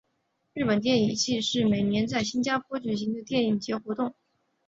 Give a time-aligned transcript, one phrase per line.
[0.55, 4.15] 日本电影祭是每年在新加坡所举行的电影节活动。